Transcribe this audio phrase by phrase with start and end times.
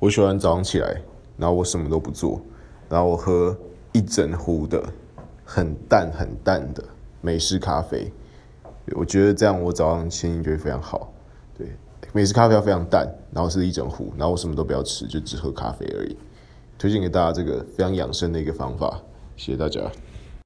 [0.00, 0.98] 我喜欢早上起来
[1.36, 2.40] 然后我什么都不做
[2.88, 3.56] 然后我喝
[3.92, 4.82] 一整壶的
[5.44, 6.82] 很淡很淡的
[7.20, 8.10] 美式咖啡。
[8.92, 11.12] 我觉得这样我早上心情就会非常好。
[11.56, 11.68] 对
[12.12, 16.16] 美式咖啡要非常淡然后是一整壶然后我什么都不要吃就只喝咖啡而已。
[16.78, 19.00] 推荐给大家这个非常养生的一个方法
[19.36, 19.80] 谢谢大家。